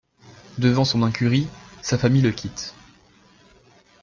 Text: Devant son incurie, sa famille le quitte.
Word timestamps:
Devant 0.57 0.83
son 0.83 1.03
incurie, 1.03 1.47
sa 1.83 1.95
famille 1.95 2.23
le 2.23 2.31
quitte. 2.31 2.73